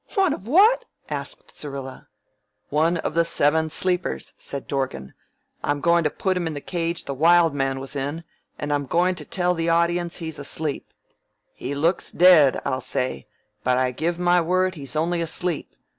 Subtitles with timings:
[0.15, 2.07] "One of what?" asked Syrilla.
[2.71, 5.13] "One of the Seven Sleepers," said Dorgan.
[5.63, 8.23] "I'm goin' to put him in the cage the Wild Man was in,
[8.57, 10.91] and I'm goin' to tell the audiences he's asleep.
[11.53, 13.27] 'He looks dead,' I'll say,
[13.63, 15.69] 'but I give my word he's only asleep.